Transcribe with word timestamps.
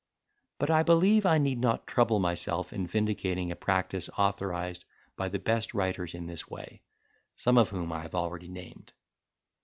But 0.57 0.71
I 0.71 0.81
believe 0.81 1.27
I 1.27 1.37
need 1.37 1.59
not 1.59 1.85
trouble 1.85 2.17
myself 2.17 2.73
in 2.73 2.87
vindicating 2.87 3.51
a 3.51 3.55
practice 3.55 4.09
authorized 4.17 4.83
by 5.15 5.29
the 5.29 5.37
best 5.37 5.75
writers 5.75 6.15
in 6.15 6.25
this 6.25 6.49
way, 6.49 6.81
some 7.35 7.55
of 7.55 7.69
whom 7.69 7.91
I 7.93 8.01
have 8.01 8.15
already 8.15 8.47
named. 8.47 8.93